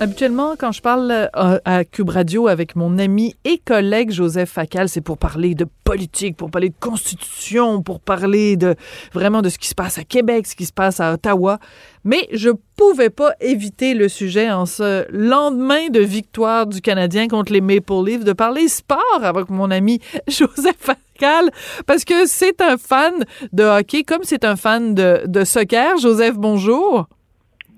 [0.00, 4.88] Habituellement, quand je parle euh, à Cube Radio avec mon ami et collègue Joseph Facal,
[4.88, 8.76] c'est pour parler de politique, pour parler de constitution, pour parler de
[9.12, 11.58] vraiment de ce qui se passe à Québec, ce qui se passe à Ottawa.
[12.04, 17.52] Mais je pouvais pas éviter le sujet en ce lendemain de victoire du Canadien contre
[17.52, 21.50] les Maple Leafs de parler sport avec mon ami Joseph Facal
[21.86, 25.98] parce que c'est un fan de hockey comme c'est un fan de, de soccer.
[25.98, 27.08] Joseph, bonjour.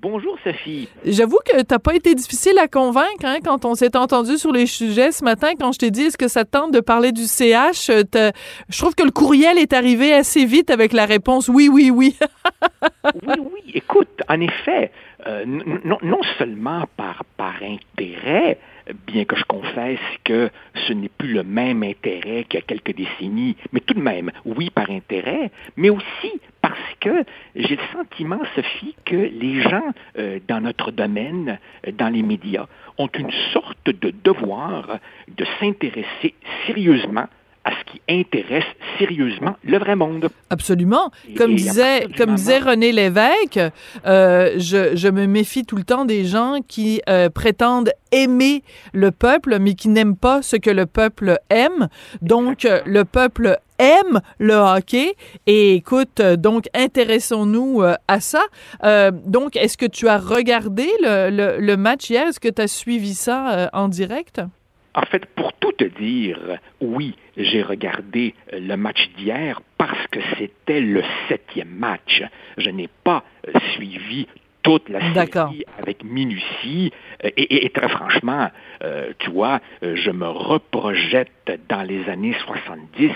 [0.03, 0.89] Bonjour Sophie.
[1.05, 4.65] J'avoue que t'as pas été difficile à convaincre hein, quand on s'est entendu sur les
[4.65, 7.25] sujets ce matin, quand je t'ai dit est-ce que ça te tente de parler du
[7.25, 7.91] CH.
[7.91, 8.31] euh,
[8.71, 12.17] Je trouve que le courriel est arrivé assez vite avec la réponse oui, oui, oui.
[13.27, 14.91] oui, oui, écoute, en effet,
[15.27, 18.59] euh, non, non seulement par, par intérêt,
[19.07, 20.49] bien que je confesse que
[20.87, 24.31] ce n'est plus le même intérêt qu'il y a quelques décennies, mais tout de même,
[24.47, 26.41] oui, par intérêt, mais aussi
[27.55, 32.67] j'ai le sentiment, Sophie, que les gens euh, dans notre domaine, euh, dans les médias,
[32.99, 34.99] ont une sorte de devoir
[35.29, 36.35] de s'intéresser
[36.67, 37.27] sérieusement
[37.65, 38.65] à ce qui intéresse
[38.99, 40.29] sérieusement le vrai monde.
[40.49, 41.11] Absolument.
[41.37, 43.61] Comme et disait, comme disait René Lévesque,
[44.07, 48.63] euh, je, je me méfie tout le temps des gens qui euh, prétendent aimer
[48.95, 51.89] le peuple, mais qui n'aiment pas ce que le peuple aime.
[52.23, 55.15] Donc, euh, le peuple aime le hockey.
[55.47, 58.43] Et écoute, donc, intéressons-nous à ça.
[58.85, 62.27] Euh, donc, est-ce que tu as regardé le, le- le match hier?
[62.29, 64.41] Est-ce que tu as suivi ça en direct?
[64.95, 70.81] En fait, pour tout te dire, oui, j'ai regardé le match d'hier parce que c'était
[70.81, 72.23] le septième match.
[72.59, 73.25] Je n'ai pas
[73.75, 74.27] suivi
[74.63, 75.01] toute la
[75.49, 76.93] série avec minutie
[77.25, 78.51] euh, et, et- et très franchement,
[78.85, 81.31] euh, tu vois, euh, je me reprojette
[81.69, 83.11] dans les années 70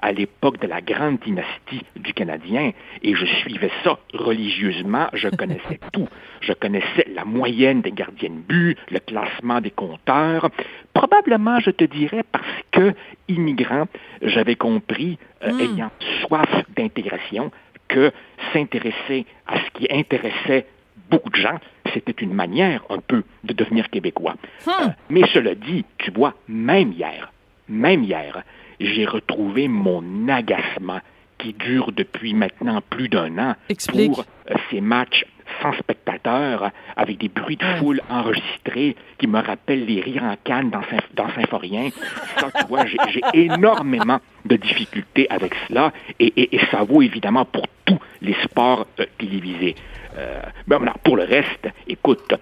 [0.00, 2.72] à l'époque de la grande dynastie du Canadien
[3.02, 6.08] et je suivais ça religieusement, je connaissais tout.
[6.40, 10.48] Je connaissais la moyenne des gardiens de but, le classement des compteurs.
[10.94, 12.94] Probablement, je te dirais, parce que,
[13.28, 13.86] immigrant,
[14.22, 15.60] j'avais compris, euh, Mm.
[15.60, 15.90] ayant
[16.22, 17.50] soif d'intégration,
[17.88, 18.10] que
[18.52, 20.66] s'intéresser à ce qui intéressait
[21.10, 21.58] beaucoup de gens,
[21.92, 24.34] c'était une manière un peu de devenir québécois.
[24.66, 27.32] Euh, mais cela dit, tu vois, même hier,
[27.68, 28.42] même hier,
[28.80, 31.00] j'ai retrouvé mon agacement
[31.38, 34.12] qui dure depuis maintenant plus d'un an Explique.
[34.12, 35.24] pour euh, ces matchs
[35.62, 40.70] sans spectateurs, avec des bruits de foule enregistrés qui me rappellent les rires en canne
[40.70, 41.90] dans, Symph- dans Symphorien.
[42.38, 47.44] Ça, tu vois, j'ai énormément de difficultés avec cela, et, et- et ça vaut évidemment
[47.44, 49.74] pour tous les sports euh, télévisés.
[50.16, 52.34] Euh, ben, alors, pour le reste, écoute,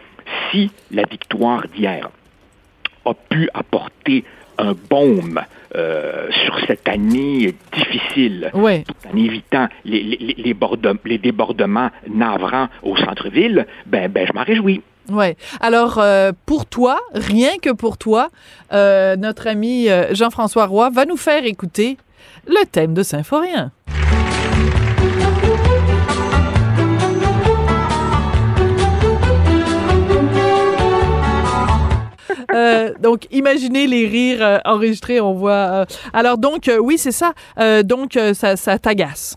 [0.51, 2.09] si la victoire d'hier
[3.07, 4.25] a pu apporter
[4.59, 5.41] un baume
[5.75, 8.85] euh, sur cette année difficile, Ouais.
[8.87, 14.27] tout en évitant les, les, les- les borde- les débordements navrants au centre-ville, ben, ben
[14.27, 14.81] je m'en réjouis.
[15.11, 15.37] Ouais.
[15.61, 18.31] Alors, euh, pour toi, rien que pour toi,
[18.73, 21.97] euh, notre ami Jean-François Roy va nous faire écouter
[22.49, 23.71] le thème de Symphorien.
[32.57, 35.53] Euh, donc, imaginez les rires euh, enregistrés, on voit.
[35.53, 37.33] euh, alors, donc, oui, c'est ça.
[37.85, 39.37] Donc, ça, ça t'agace.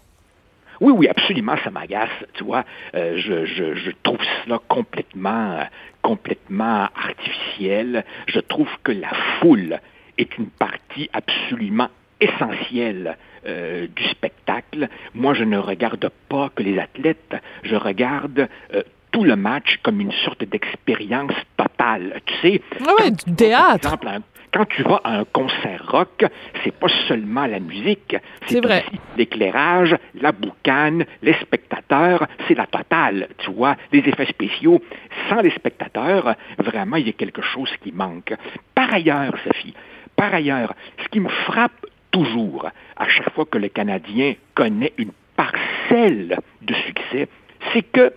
[0.82, 2.10] Oui, oui, absolument, ça m'agace.
[2.34, 2.64] Tu vois,
[2.94, 5.60] je, trouve cela complètement,
[6.02, 8.06] complètement artificiel.
[8.28, 9.80] Je trouve que la foule
[10.18, 11.90] est une partie absolument
[12.22, 14.88] essentielle du spectacle.
[15.14, 20.00] Moi, je ne regarde pas que les athlètes, je regarde euh, tout le match comme
[20.02, 22.22] une sorte d'expérience totale.
[22.26, 23.76] Tu sais, Ah ouais, du vas, par théâtre.
[23.88, 24.22] exemple, un-
[24.52, 26.26] quand tu vas à un concert rock,
[26.64, 28.16] c'est pas seulement la musique,
[28.48, 28.84] C'est vrai.
[28.88, 34.82] aussi l'éclairage, la boucane, les spectateurs, c'est la totale, tu vois, les effets spéciaux.
[35.30, 38.34] Sans les spectateurs, vraiment, il y a quelque chose qui manque.
[38.74, 39.76] Par ailleurs, Sophie,
[40.16, 40.74] par ailleurs,
[41.04, 42.68] ce qui me frappe toujours
[42.98, 47.28] à chaque fois que le Canadien connaît une parcelle de succès,
[47.72, 48.12] c'est que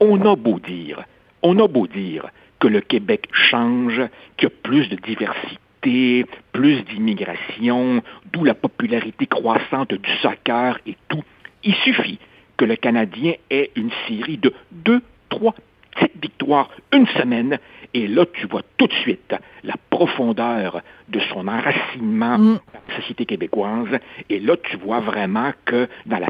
[0.00, 1.04] on a beau dire,
[1.42, 2.26] on a beau dire
[2.58, 4.00] que le Québec change,
[4.36, 8.02] qu'il y a plus de diversité, plus d'immigration,
[8.32, 11.22] d'où la popularité croissante du soccer et tout.
[11.64, 12.18] Il suffit
[12.56, 15.54] que le Canadien ait une série de deux, trois
[15.92, 17.58] petites victoires une semaine,
[17.94, 22.58] et là, tu vois tout de suite la profondeur de son enracinement Mm.
[22.72, 23.98] dans la société québécoise,
[24.28, 26.28] et là, tu vois vraiment que dans la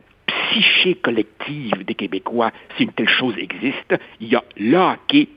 [0.50, 5.28] psyché collective des Québécois, si une telle chose existe, il y a le hockey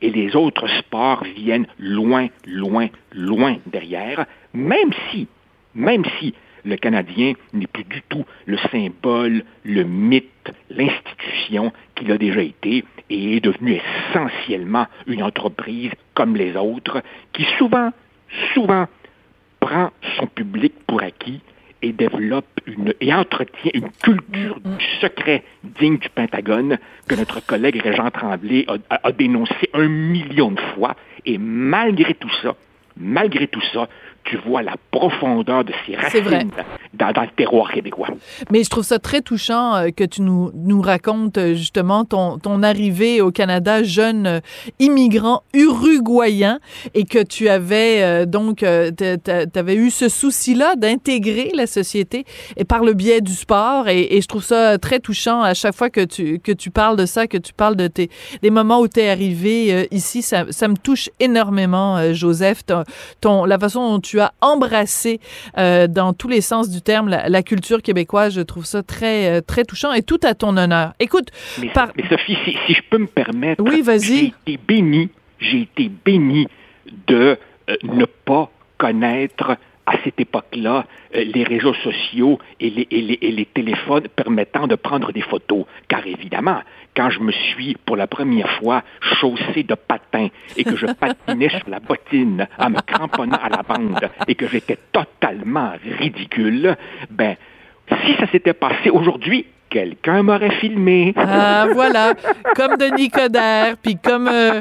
[0.00, 5.28] et les autres sports viennent loin, loin, loin derrière, même si,
[5.74, 6.34] même si
[6.64, 12.84] le Canadien n'est plus du tout le symbole, le mythe, l'institution qu'il a déjà été
[13.10, 13.80] et est devenu
[14.10, 17.02] essentiellement une entreprise comme les autres
[17.32, 17.90] qui souvent,
[18.54, 18.86] souvent
[19.60, 21.40] prend son public pour acquis
[21.82, 27.80] et développe une, et entretient une culture du secret digne du Pentagone que notre collègue
[27.82, 30.94] Régent Tremblay a, a- a dénoncé un million de fois.
[31.26, 32.54] Et malgré tout ça,
[32.96, 33.88] malgré tout ça,
[34.24, 36.50] tu vois la profondeur de ses racines
[36.94, 38.08] dans, dans le terroir québécois.
[38.50, 42.38] Mais je trouve ça très touchant euh, que tu nous, nous racontes euh, justement ton,
[42.38, 44.40] ton arrivée au Canada, jeune euh,
[44.78, 46.60] immigrant uruguayen,
[46.94, 52.24] et que tu avais donc, tu avais eu ce souci-là d'intégrer la société
[52.56, 53.88] et par le biais du sport.
[53.88, 56.96] Et, et je trouve ça très touchant à chaque fois que tu, que tu parles
[56.96, 58.10] de ça, que tu parles de tes,
[58.42, 60.22] des moments où tu es arrivé ici.
[60.22, 62.84] Ça, ça me touche énormément, Joseph, ton,
[63.20, 65.20] ton, la façon dont tu as embrassé
[65.58, 68.34] euh, dans tous les sens du terme la, la culture québécoise.
[68.34, 70.92] Je trouve ça très, euh, très touchant et tout à ton honneur.
[71.00, 71.28] Écoute,
[71.60, 74.00] Mais, par- mais Sophie, si, si je peux me permettre, Oui, vas-y.
[74.02, 76.46] j'ai été béni, j'ai été béni
[77.06, 77.38] de
[77.70, 79.56] euh, ne pas connaître
[79.86, 80.84] à cette époque-là
[81.14, 85.22] euh, les réseaux sociaux et les, et les- et les téléphones permettant de prendre des
[85.22, 85.64] photos.
[85.88, 86.60] Car évidemment,
[86.96, 91.48] quand je me suis pour la première fois chaussé de patins et que je patinais
[91.48, 96.76] sur la bottine en me cramponnant à la bande et que j'étais totalement ridicule,
[97.10, 97.36] ben,
[98.04, 101.14] si ça s'était passé aujourd'hui, quelqu'un m'aurait filmé.
[101.16, 102.14] Ah, voilà,
[102.56, 104.60] comme Denis Coderre, puis comme euh,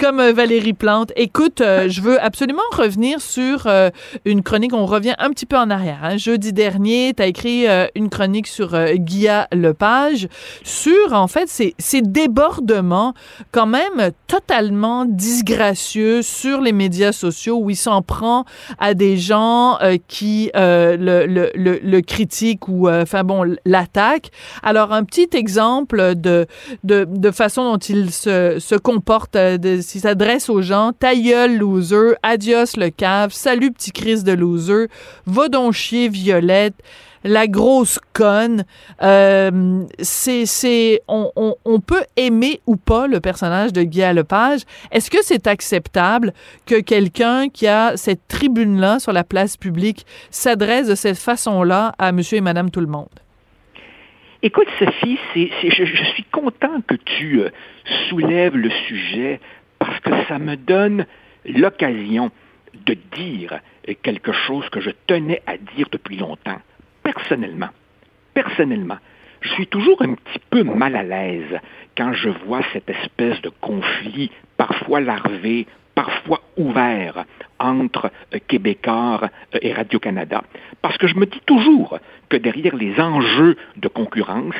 [0.00, 1.12] comme euh, Valérie Plante.
[1.16, 3.90] Écoute, euh, je veux absolument revenir sur euh,
[4.24, 4.72] une chronique.
[4.72, 5.98] On revient un petit peu en arrière.
[6.02, 6.16] hein.
[6.16, 10.28] Jeudi dernier, tu as écrit une chronique sur Guilla Lepage,
[10.62, 13.12] sur, en fait, ces, ces débordements
[13.52, 18.44] quand même totalement disgracieux sur les médias sociaux où il s'en prend
[18.78, 20.96] à des gens qui le,
[21.26, 24.30] le, le, le critiquent ou, enfin bon, l'attaquent.
[24.62, 26.46] Alors, un petit exemple de,
[26.84, 31.56] de, de façon dont il se, se comporte, euh, s'il s'adresse aux gens, ta gueule,
[31.58, 34.86] loser, adios le cave, salut petit Chris de loser,
[35.26, 36.74] va chier Violette,
[37.24, 38.64] la grosse conne.
[39.02, 44.60] Euh, c'est, c'est, on, on, on peut aimer ou pas le personnage de Guy Lepage.
[44.90, 46.32] Est-ce que c'est acceptable
[46.66, 52.12] que quelqu'un qui a cette tribune-là sur la place publique s'adresse de cette façon-là à
[52.12, 53.08] monsieur et madame tout le monde?
[54.40, 57.50] Écoute, Sophie, je, suis content que tu euh,
[58.08, 59.40] soulèves le sujet
[59.80, 61.06] parce que ça me donne
[61.44, 62.30] l'occasion
[62.86, 63.58] de dire
[64.02, 66.60] quelque chose que je tenais à dire depuis longtemps.
[67.02, 67.70] Personnellement,
[68.32, 68.98] personnellement,
[69.40, 71.60] je suis toujours un petit peu mal à l'aise
[71.96, 77.24] quand je vois cette espèce de conflit, parfois larvé, parfois ouvert,
[77.58, 79.20] entre euh, Québécois
[79.54, 80.44] euh, et Radio-Canada.
[80.80, 81.98] Parce que je me dis toujours
[82.28, 84.54] que derrière les enjeux de concurrence,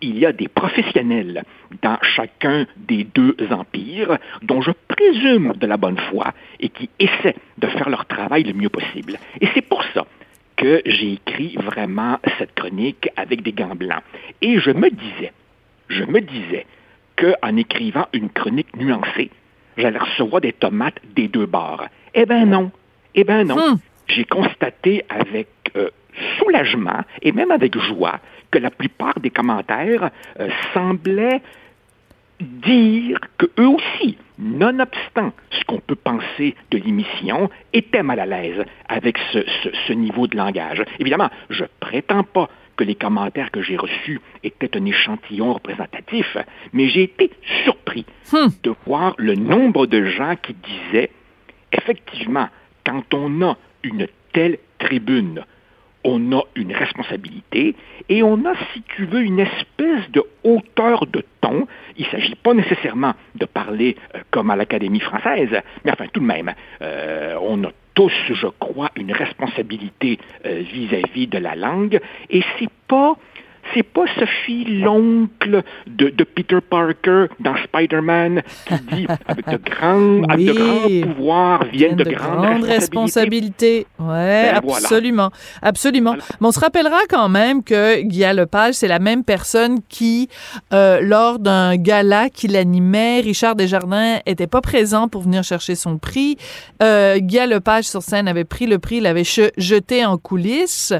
[0.00, 1.42] il y a des professionnels
[1.82, 7.36] dans chacun des deux empires dont je présume de la bonne foi et qui essaient
[7.58, 9.18] de faire leur travail le mieux possible.
[9.40, 10.06] Et c'est pour ça
[10.56, 14.02] que j'ai écrit vraiment cette chronique avec des gants blancs.
[14.40, 15.32] Et je me disais,
[15.88, 16.66] je me disais
[17.16, 19.30] qu'en écrivant une chronique nuancée,
[19.76, 21.84] j'allais recevoir des tomates des deux bords.
[22.14, 22.70] Eh ben non,
[23.14, 23.56] eh ben non.
[23.56, 23.78] Hmm.
[24.06, 25.90] J'ai constaté avec euh,
[26.38, 28.20] soulagement et même avec joie
[28.50, 31.40] que la plupart des commentaires euh, semblaient
[32.44, 38.64] dire que eux aussi, nonobstant ce qu'on peut penser de l'émission, étaient mal à l'aise
[38.88, 40.82] avec ce, ce- ce niveau de langage.
[40.98, 46.36] Évidemment, je prétends pas que les commentaires que j'ai reçus étaient un échantillon représentatif,
[46.72, 47.30] mais j'ai été
[47.64, 48.48] surpris Hmm.
[48.64, 51.10] de voir le nombre de gens qui disaient,
[51.72, 52.48] effectivement,
[52.84, 55.44] quand on a une telle tribune,
[56.04, 57.74] on a une responsabilité
[58.08, 61.66] et on a, si tu veux, une espèce de hauteur de ton.
[61.96, 65.50] Il ne s'agit pas nécessairement de parler euh, comme à l'Académie française,
[65.84, 71.26] mais enfin tout de même, euh, on a tous, je crois, une responsabilité euh, vis-à-vis
[71.28, 73.16] de la langue et c'est pas
[73.72, 80.22] C'est pas Sophie, l'oncle de, de, Peter Parker dans Spider-Man, qui dit avec de grands,
[80.24, 83.86] avec de grands pouvoirs viennent de, grandes, responsabilités.
[83.98, 85.30] Ouais, ben, absolument.
[85.62, 86.14] Absolument.
[86.40, 90.28] Mais on se rappellera quand même que Guy Lepage, c'est la même personne qui,
[90.72, 95.98] euh, lors d'un gala qu'il animait, Richard Desjardins était pas présent pour venir chercher son
[95.98, 96.36] prix.
[96.82, 99.24] Euh, Guy Lepage sur scène avait pris le prix, l'avait
[99.56, 100.92] jeté en coulisses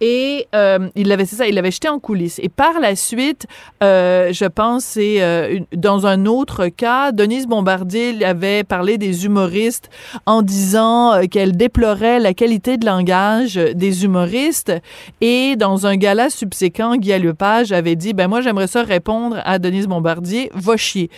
[0.00, 2.05] et euh, il l'avait, c'est ça, il l'avait jeté en coulisses.
[2.14, 3.46] Et par la suite,
[3.82, 9.90] euh, je pense, c'est euh, dans un autre cas, Denise Bombardier avait parlé des humoristes
[10.24, 14.72] en disant euh, qu'elle déplorait la qualité de langage des humoristes.
[15.20, 19.58] Et dans un gala subséquent, Guy Lepage avait dit, ben moi j'aimerais ça répondre à
[19.58, 21.10] Denise Bombardier, va chier.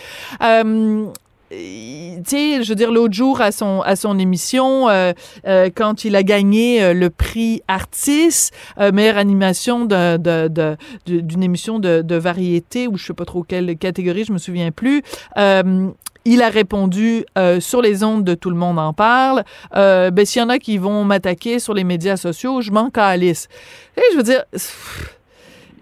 [1.50, 1.56] Tu
[2.26, 5.12] sais, je veux dire, l'autre jour à son, à son émission, euh,
[5.46, 8.50] euh, quand il a gagné euh, le prix Artis,
[8.92, 10.48] meilleure animation d'une de,
[11.06, 14.70] de, émission de, de, variété, ou je sais pas trop quelle catégorie, je me souviens
[14.70, 15.02] plus,
[16.24, 17.24] il a répondu
[17.60, 19.44] sur les ondes de Tout le monde en parle.
[19.72, 23.48] ben, s'il y en a qui vont m'attaquer sur les médias sociaux, je m'en calisse.
[23.96, 24.44] Et je veux dire...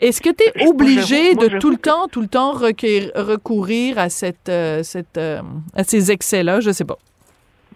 [0.01, 4.49] Est-ce que tu es obligé de tout le temps, tout le temps recourir à cette,
[4.49, 5.41] euh, cette euh,
[5.75, 6.61] à ces excès-là?
[6.61, 6.99] Je sais pas.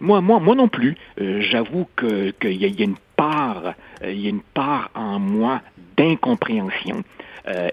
[0.00, 0.96] Moi, moi, moi non plus.
[1.20, 5.60] Euh, j'avoue que qu'il y, a une part, il y a une part en moi
[5.96, 7.02] d'incompréhension.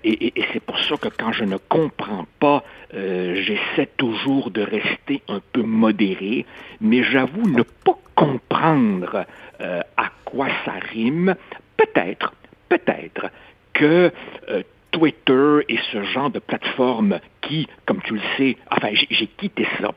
[0.03, 5.21] et, et c'est pour ça que quand je ne comprends pas, j'essaie toujours de rester
[5.27, 6.45] un peu modéré.
[6.81, 9.25] Mais j'avoue ne pas comprendre
[9.59, 11.35] à quoi ça rime.
[11.77, 12.33] Peut-être,
[12.69, 13.29] peut-être
[13.77, 14.11] que
[14.49, 19.67] euh, Twitter et ce genre de plateforme qui, comme tu le sais, enfin, j'ai quitté
[19.79, 19.91] ça.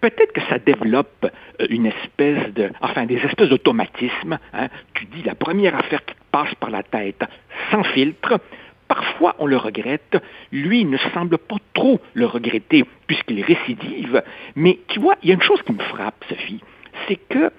[0.00, 1.26] Peut-être que ça développe
[1.60, 4.38] euh, une espèce de, enfin, des espèces d'automatismes.
[4.54, 4.68] Hein.
[4.94, 7.22] Tu dis la première affaire qui te passe par la tête,
[7.70, 8.40] sans filtre.
[8.88, 10.16] Parfois, on le regrette.
[10.52, 14.22] Lui ne semble pas trop le regretter puisqu'il récidive.
[14.54, 16.60] Mais tu vois, il y a une chose qui me frappe, Sophie,
[17.06, 17.50] c'est que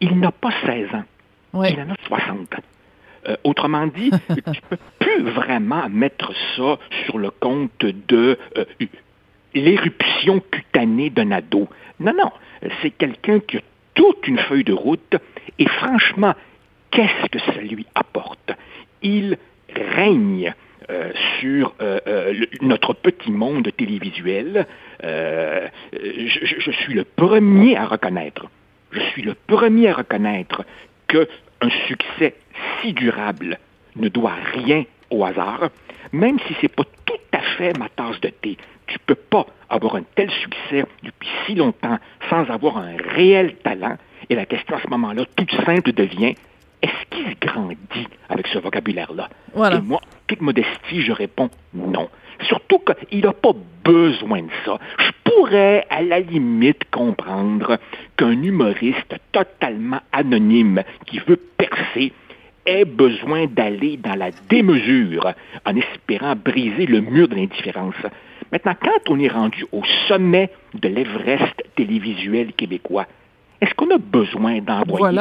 [0.00, 1.04] il n'a pas 16 ans.
[1.54, 2.62] Il en a 60 ans.
[3.28, 8.64] Euh, autrement dit, tu ne peux plus vraiment mettre ça sur le compte de euh,
[9.54, 11.68] l'éruption cutanée d'un ado.
[11.98, 12.30] Non, non,
[12.80, 13.60] c'est quelqu'un qui a
[13.94, 15.16] toute une feuille de route
[15.58, 16.34] et franchement,
[16.90, 18.52] qu'est-ce que ça lui apporte?
[19.02, 19.36] Il
[19.74, 20.54] règne
[20.88, 21.74] euh, sur
[22.62, 24.66] notre petit monde télévisuel.
[25.02, 28.46] je, suis le premier à reconnaître,
[28.92, 30.64] je suis le premier à reconnaître
[31.06, 31.28] que
[31.60, 32.34] un succès
[32.80, 33.58] si durable
[33.96, 35.68] ne doit rien au hasard,
[36.12, 38.56] même si ce n'est pas tout à fait ma tasse de thé.
[38.86, 41.98] Tu ne peux pas avoir un tel succès depuis si longtemps
[42.28, 43.96] sans avoir un réel talent.
[44.28, 46.34] Et la question à ce moment-là, toute simple, devient
[46.82, 49.28] est-ce qu'il grandit avec ce vocabulaire-là?
[49.54, 52.08] Et moi, toute modestie, je réponds non.
[52.42, 52.78] Surtout
[53.10, 53.52] qu'il n'a pas
[53.84, 54.78] besoin de ça.
[54.98, 57.78] Je pourrais, à la limite, comprendre
[58.16, 62.12] qu'un humoriste totalement anonyme qui veut percer
[62.66, 65.32] ait besoin d'aller dans la démesure
[65.64, 67.94] en espérant briser le mur de l'indifférence.
[68.52, 73.06] Maintenant, quand on est rendu au sommet de l'Everest télévisuel québécois,
[73.62, 75.18] est-ce qu'on a besoin d'envoyer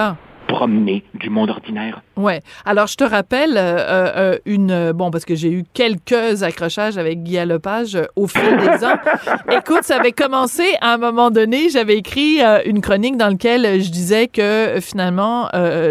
[0.49, 2.01] promener du monde ordinaire.
[2.17, 2.41] Ouais.
[2.65, 3.77] Alors, je te rappelle euh,
[4.17, 4.91] euh, une...
[4.91, 8.97] Bon, parce que j'ai eu quelques accrochages avec Guy Lepage euh, au fil des ans.
[9.51, 13.89] Écoute, ça avait commencé à un moment donné, j'avais écrit une chronique dans laquelle je
[13.89, 15.49] disais que finalement,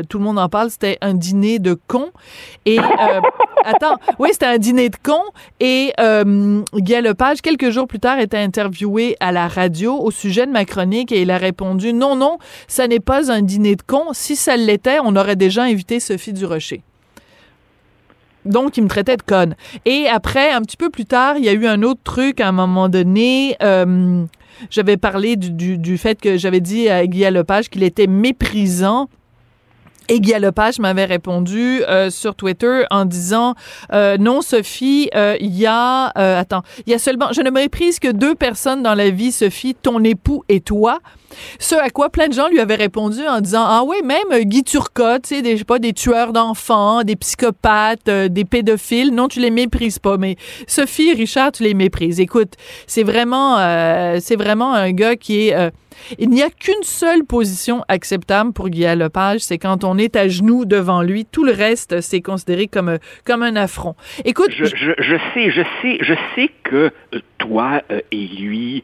[0.08, 2.10] tout le monde en parle, c'était un dîner de cons.
[2.66, 2.78] Et...
[3.64, 5.22] attends, oui, c'était un dîner de cons.
[5.60, 5.92] Et
[6.74, 10.64] Guy Lepage, quelques jours plus tard, était interviewé à la radio au sujet de ma
[10.64, 14.12] chronique et il a répondu, non, non, ça n'est pas un dîner de cons.
[14.12, 16.82] Si ça l'était, on aurait déjà invité Sophie Durocher.
[18.44, 19.54] Donc, il me traitait de conne.
[19.84, 22.48] Et après, un petit peu plus tard, il y a eu un autre truc à
[22.48, 23.56] un moment donné.
[23.62, 24.24] Euh,
[24.70, 29.08] j'avais parlé du, fait que j'avais dit à Guy Lepage qu'il était méprisant
[30.08, 33.54] et Guy Lepage m'avait répondu euh, sur Twitter en disant
[33.92, 35.10] euh, non Sophie,
[35.40, 38.94] il y a attends, il y a seulement je ne méprise que deux personnes dans
[38.94, 41.00] la vie Sophie, ton époux et toi.
[41.58, 44.64] Ce à quoi plein de gens lui avaient répondu en disant Ah oui, même Guy
[44.64, 49.14] Turcotte, tu sais, des, pas, des tueurs d'enfants, des psychopathes, euh, des pédophiles.
[49.14, 50.16] Non, tu les méprises pas.
[50.16, 50.36] Mais
[50.66, 52.20] Sophie Richard, tu les méprises.
[52.20, 52.54] Écoute,
[52.86, 55.70] c'est vraiment, euh, c'est vraiment un gars qui est.
[56.10, 60.16] Euh, il n'y a qu'une seule position acceptable pour Guy Lepage, c'est quand on est
[60.16, 61.24] à genoux devant lui.
[61.24, 63.94] Tout le reste, c'est considéré comme, comme un affront.
[64.24, 64.50] Écoute.
[64.50, 66.90] Je, je, je sais, je sais, je sais que
[67.38, 68.82] toi et lui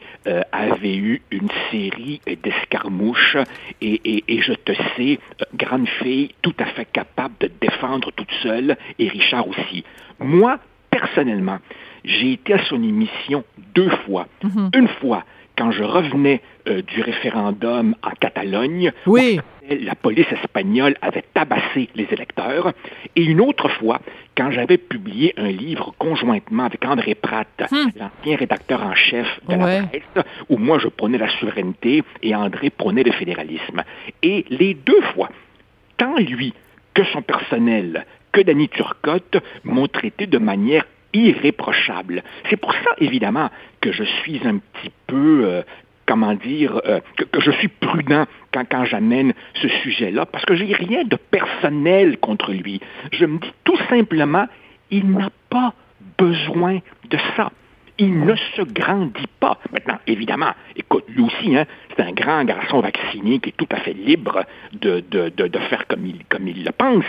[0.52, 3.37] avez eu une série d'escarmouches
[3.80, 8.30] et, et, je te sais, euh, grande fille, tout à fait capable de défendre toute
[8.42, 9.85] seule et Richard aussi.
[10.18, 10.59] Moi,
[10.90, 11.59] personnellement,
[12.04, 13.44] j'ai été à son émission
[13.75, 14.26] deux fois.
[14.42, 14.71] Mhm.
[14.75, 15.25] Une fois
[15.56, 19.40] quand je revenais euh, du référendum en Catalogne, Oui.
[19.70, 22.73] la police espagnole avait tabassé les électeurs,
[23.16, 24.00] et une autre fois
[24.37, 29.54] quand j'avais publié un livre conjointement avec André Pratt, l'ancien rédacteur en chef de.
[29.54, 29.80] Ouais.
[29.80, 33.84] la presse, où moi je prônais la souveraineté et André prônait le fédéralisme.
[34.23, 35.28] Et les deux fois,
[35.96, 36.52] tant lui
[36.94, 40.84] que son personnel, que Danny Turcotte m'ont traité de manière
[41.14, 42.23] irréprochable.
[42.50, 45.62] C'est pour ça, évidemment, que je suis un petit peu, euh,
[46.06, 51.04] comment dire, euh, que, je suis prudent quand, j'amène ce sujet-là, parce que j'ai rien
[51.04, 52.80] de personnel contre lui.
[53.12, 54.47] Je me dis tout simplement,
[54.90, 55.75] il n'a pas
[56.18, 56.78] besoin
[57.11, 57.50] de ça.
[57.97, 59.59] Il ne se grandit pas.
[59.73, 61.64] Maintenant, évidemment, écoute, lui aussi, hein,
[61.97, 65.04] c'est un grand garçon vacciné qui est tout à fait libre de,
[65.71, 67.04] faire comme il, le pense.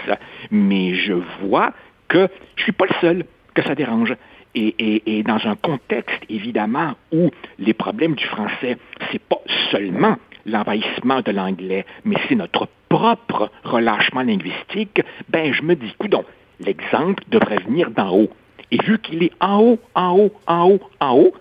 [0.51, 1.73] Mais je vois
[2.07, 4.15] que je suis pas le seul que ça dérange.
[4.53, 8.77] Et, et, et dans un contexte, évidemment, où les problèmes du français,
[9.11, 15.75] c'est pas seulement l'envahissement de l'anglais, mais c'est notre propre relâchement linguistique, ben je me
[15.75, 16.23] dis, coudon,
[16.59, 18.29] l'exemple devrait venir d'en haut.
[18.71, 21.33] Et vu qu'il est en haut, en haut, en haut, en haut,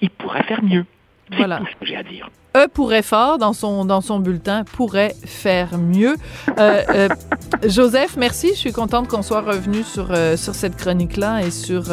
[0.00, 0.84] il pourrait faire mieux.
[1.30, 1.58] C'est Voilà.
[1.58, 2.28] tout ce que j'ai à dire.
[2.58, 6.16] E pourrait fort dans son dans son bulletin pourrait faire mieux.
[6.58, 7.08] Euh, euh,
[7.64, 8.48] Joseph, merci.
[8.48, 11.84] Je suis contente qu'on soit revenu sur euh, cette chronique là et sur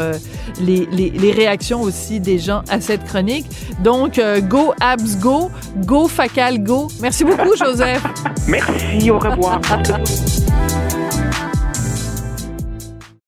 [0.60, 3.46] les, les, les réactions aussi des gens à cette chronique.
[3.84, 4.20] Donc
[4.50, 5.52] go abs go,
[5.86, 6.88] go facal go.
[7.00, 8.04] Merci beaucoup Joseph.
[8.48, 9.62] Merci, au revoir.